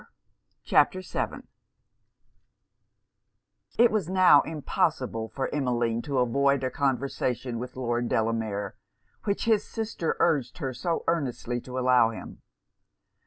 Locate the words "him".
12.09-12.41